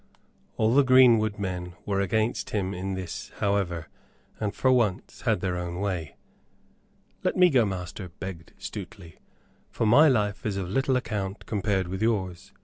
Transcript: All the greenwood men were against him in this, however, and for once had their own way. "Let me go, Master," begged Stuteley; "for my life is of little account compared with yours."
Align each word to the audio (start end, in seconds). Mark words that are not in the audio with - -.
All 0.57 0.73
the 0.73 0.81
greenwood 0.83 1.37
men 1.37 1.75
were 1.85 2.01
against 2.01 2.49
him 2.49 2.73
in 2.73 2.95
this, 2.95 3.31
however, 3.35 3.87
and 4.39 4.55
for 4.55 4.71
once 4.71 5.21
had 5.27 5.41
their 5.41 5.55
own 5.55 5.79
way. 5.79 6.15
"Let 7.23 7.37
me 7.37 7.51
go, 7.51 7.67
Master," 7.67 8.09
begged 8.09 8.53
Stuteley; 8.57 9.19
"for 9.69 9.85
my 9.85 10.07
life 10.07 10.43
is 10.43 10.57
of 10.57 10.69
little 10.69 10.95
account 10.95 11.45
compared 11.45 11.87
with 11.87 12.01
yours." 12.01 12.51